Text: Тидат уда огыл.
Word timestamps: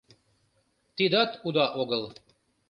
Тидат 0.95 1.31
уда 1.47 1.65
огыл. 1.81 2.03